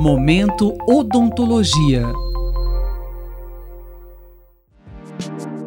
[0.00, 2.04] Momento Odontologia.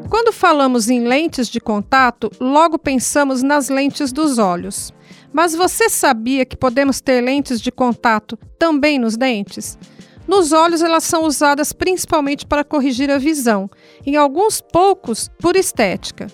[0.10, 4.94] Quando falamos em lentes de contato, logo pensamos nas lentes dos olhos.
[5.33, 9.78] Mas você sabia que podemos ter lentes de contato também nos dentes?
[10.26, 13.70] Nos olhos, elas são usadas principalmente para corrigir a visão,
[14.06, 16.27] em alguns poucos por estética,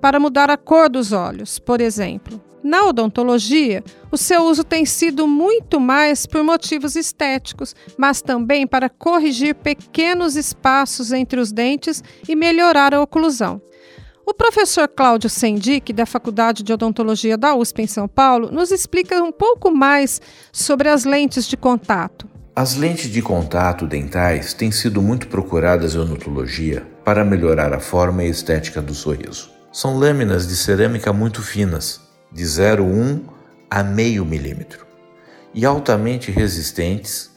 [0.00, 2.43] para mudar a cor dos olhos, por exemplo.
[2.64, 8.88] Na odontologia, o seu uso tem sido muito mais por motivos estéticos, mas também para
[8.88, 13.60] corrigir pequenos espaços entre os dentes e melhorar a oclusão.
[14.24, 19.22] O professor Cláudio Sendic, da Faculdade de Odontologia da USP em São Paulo, nos explica
[19.22, 20.18] um pouco mais
[20.50, 22.26] sobre as lentes de contato.
[22.56, 28.24] As lentes de contato dentais têm sido muito procuradas em odontologia para melhorar a forma
[28.24, 29.50] e estética do sorriso.
[29.70, 32.00] São lâminas de cerâmica muito finas,
[32.34, 33.20] de 0,1
[33.70, 34.84] a meio milímetro
[35.54, 37.30] e altamente resistentes,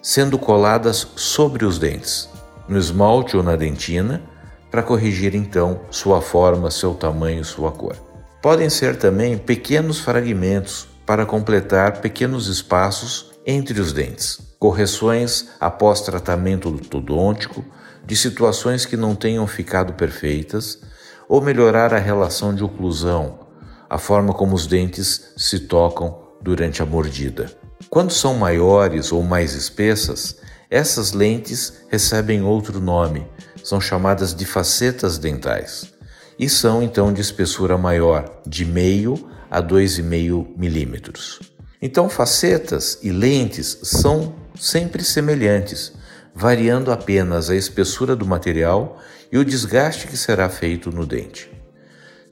[0.00, 2.28] sendo coladas sobre os dentes,
[2.68, 4.22] no esmalte ou na dentina,
[4.70, 7.96] para corrigir então sua forma, seu tamanho, sua cor.
[8.40, 16.68] Podem ser também pequenos fragmentos para completar pequenos espaços entre os dentes, correções após tratamento
[16.68, 17.64] ortodôntico
[18.06, 20.80] de situações que não tenham ficado perfeitas
[21.28, 23.43] ou melhorar a relação de oclusão
[23.88, 27.50] a forma como os dentes se tocam durante a mordida.
[27.88, 30.36] Quando são maiores ou mais espessas,
[30.70, 33.26] essas lentes recebem outro nome,
[33.62, 35.92] são chamadas de facetas dentais
[36.38, 41.40] e são então de espessura maior, de meio a 2,5 milímetros.
[41.80, 45.92] Então, facetas e lentes são sempre semelhantes,
[46.34, 48.98] variando apenas a espessura do material
[49.30, 51.53] e o desgaste que será feito no dente.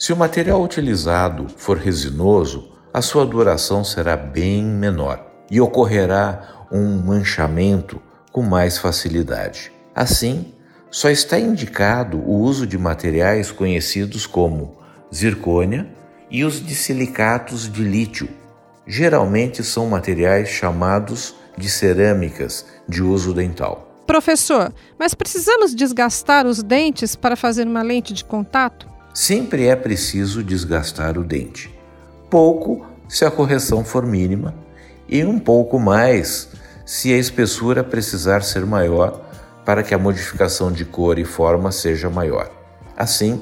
[0.03, 7.01] Se o material utilizado for resinoso, a sua duração será bem menor e ocorrerá um
[7.01, 9.71] manchamento com mais facilidade.
[9.95, 10.55] Assim,
[10.91, 14.77] só está indicado o uso de materiais conhecidos como
[15.15, 15.89] zircônia
[16.29, 18.29] e os de silicatos de lítio.
[18.85, 24.03] Geralmente são materiais chamados de cerâmicas de uso dental.
[24.05, 28.91] Professor, mas precisamos desgastar os dentes para fazer uma lente de contato?
[29.15, 31.71] Sempre é preciso desgastar o dente.
[32.31, 34.55] Pouco se a correção for mínima
[35.07, 36.49] e um pouco mais
[36.87, 39.21] se a espessura precisar ser maior
[39.67, 42.51] para que a modificação de cor e forma seja maior.
[42.97, 43.39] Assim,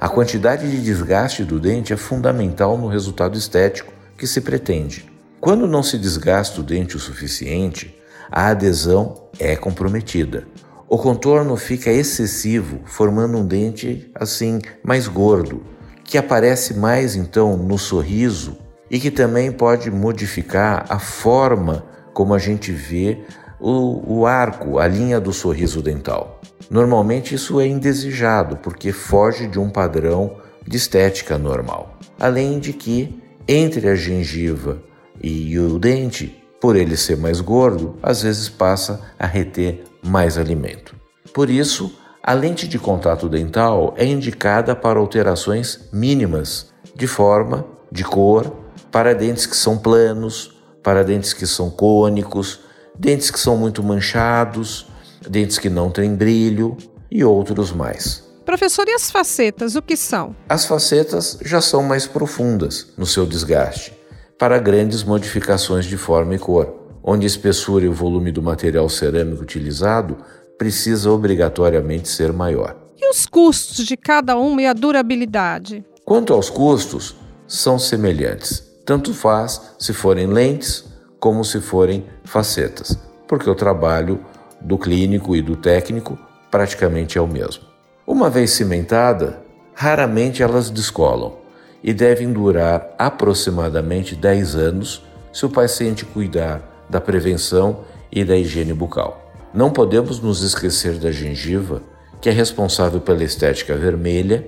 [0.00, 5.10] a quantidade de desgaste do dente é fundamental no resultado estético que se pretende.
[5.40, 7.96] Quando não se desgasta o dente o suficiente,
[8.30, 10.46] a adesão é comprometida.
[10.90, 15.62] O contorno fica excessivo, formando um dente assim mais gordo,
[16.02, 18.56] que aparece mais então no sorriso
[18.90, 21.84] e que também pode modificar a forma
[22.14, 23.18] como a gente vê
[23.60, 26.40] o, o arco, a linha do sorriso dental.
[26.70, 31.98] Normalmente isso é indesejado porque foge de um padrão de estética normal.
[32.18, 34.82] Além de que entre a gengiva
[35.22, 40.96] e o dente, por ele ser mais gordo, às vezes passa a reter mais alimento.
[41.32, 41.92] Por isso,
[42.22, 48.52] a lente de contato dental é indicada para alterações mínimas de forma, de cor,
[48.90, 52.60] para dentes que são planos, para dentes que são cônicos,
[52.98, 54.86] dentes que são muito manchados,
[55.28, 56.76] dentes que não têm brilho
[57.10, 58.26] e outros mais.
[58.44, 60.34] Professor, e as facetas, o que são?
[60.48, 63.92] As facetas já são mais profundas no seu desgaste,
[64.38, 66.77] para grandes modificações de forma e cor
[67.10, 70.18] onde a espessura e o volume do material cerâmico utilizado
[70.58, 72.76] precisa obrigatoriamente ser maior.
[72.98, 75.82] E os custos de cada uma e a durabilidade?
[76.04, 78.62] Quanto aos custos, são semelhantes.
[78.84, 80.84] Tanto faz se forem lentes
[81.18, 84.22] como se forem facetas, porque o trabalho
[84.60, 86.18] do clínico e do técnico
[86.50, 87.64] praticamente é o mesmo.
[88.06, 89.42] Uma vez cimentada,
[89.72, 91.38] raramente elas descolam
[91.82, 95.02] e devem durar aproximadamente 10 anos
[95.32, 99.28] se o paciente cuidar da prevenção e da higiene bucal.
[99.52, 101.82] Não podemos nos esquecer da gengiva,
[102.20, 104.46] que é responsável pela estética vermelha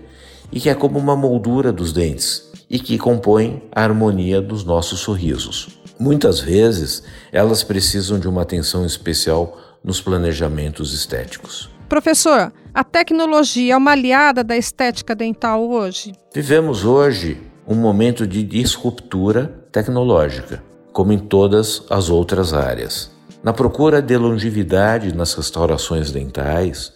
[0.53, 5.01] e que é como uma moldura dos dentes e que compõe a harmonia dos nossos
[5.01, 5.81] sorrisos.
[5.99, 7.03] Muitas vezes,
[7.33, 11.71] elas precisam de uma atenção especial nos planejamentos estéticos.
[11.89, 16.13] Professor, a tecnologia é uma aliada da estética dental hoje?
[16.33, 23.11] Vivemos hoje um momento de disruptura tecnológica como em todas as outras áreas.
[23.43, 26.93] Na procura de longevidade nas restaurações dentais,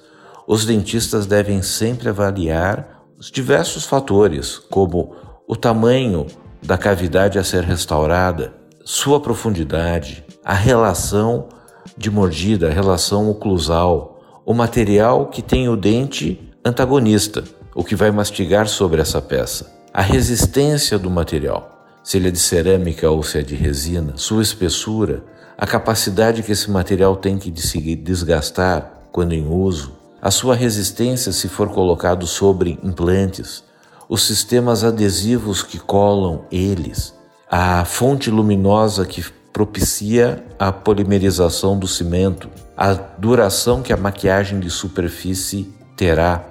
[0.46, 5.14] os dentistas devem sempre avaliar os diversos fatores, como
[5.48, 6.26] o tamanho
[6.62, 8.52] da cavidade a ser restaurada,
[8.84, 11.48] sua profundidade, a relação
[11.96, 17.44] de mordida, a relação oclusal, o material que tem o dente antagonista,
[17.74, 21.73] o que vai mastigar sobre essa peça, a resistência do material,
[22.04, 25.24] se ele é de cerâmica ou se é de resina, sua espessura,
[25.56, 31.48] a capacidade que esse material tem se desgastar quando em uso, a sua resistência se
[31.48, 33.64] for colocado sobre implantes,
[34.06, 37.14] os sistemas adesivos que colam eles,
[37.50, 44.68] a fonte luminosa que propicia a polimerização do cimento, a duração que a maquiagem de
[44.68, 46.44] superfície terá.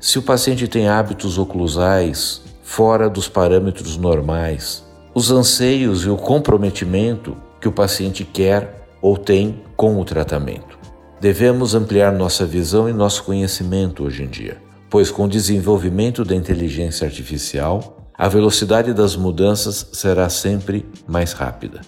[0.00, 4.85] Se o paciente tem hábitos oclusais fora dos parâmetros normais,
[5.16, 10.78] os anseios e o comprometimento que o paciente quer ou tem com o tratamento.
[11.18, 14.58] Devemos ampliar nossa visão e nosso conhecimento hoje em dia,
[14.90, 21.80] pois com o desenvolvimento da inteligência artificial, a velocidade das mudanças será sempre mais rápida.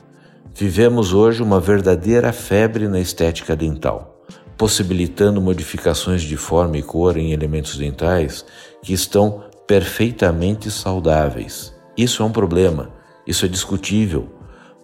[0.55, 4.25] Vivemos hoje uma verdadeira febre na estética dental,
[4.57, 8.43] possibilitando modificações de forma e cor em elementos dentais
[8.83, 11.75] que estão perfeitamente saudáveis.
[11.95, 12.97] Isso é um problema,
[13.29, 14.29] isso é discutível,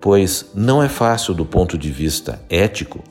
[0.01, 3.03] pois não é fácil do ponto de vista ético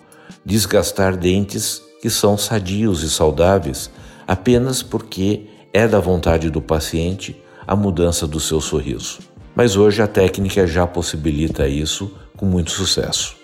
[0.45, 3.89] desgastar dentes que são sadios e saudáveis
[4.27, 7.35] apenas porque é da vontade do paciente
[7.65, 9.19] a mudança do seu sorriso.
[9.56, 13.42] Mas hoje a técnica já possibilita isso com muito sucesso.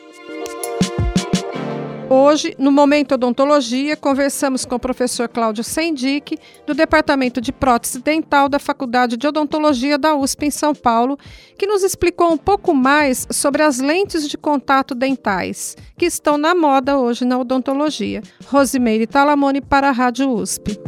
[2.11, 8.49] Hoje, no Momento Odontologia, conversamos com o professor Cláudio Sendic, do Departamento de Prótese Dental
[8.49, 11.19] da Faculdade de Odontologia da USP em São Paulo,
[11.55, 16.55] que nos explicou um pouco mais sobre as lentes de contato dentais, que estão na
[16.55, 18.23] moda hoje na odontologia.
[18.47, 20.79] Rosimeire Talamone para a Rádio USP.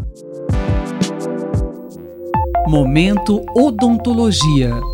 [2.67, 4.90] Momento Odontologia.